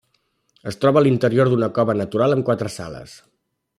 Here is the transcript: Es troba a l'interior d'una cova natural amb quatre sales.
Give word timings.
Es 0.71 0.77
troba 0.85 0.99
a 1.01 1.03
l'interior 1.07 1.51
d'una 1.51 1.69
cova 1.75 1.97
natural 1.99 2.35
amb 2.37 2.47
quatre 2.49 2.73
sales. 2.81 3.15